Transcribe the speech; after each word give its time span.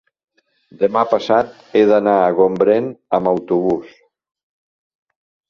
demà 0.77 1.03
passat 1.11 1.51
he 1.73 1.83
d'anar 1.91 2.15
a 2.23 2.31
Gombrèn 2.39 2.89
amb 3.19 3.31
autobús. 3.35 3.95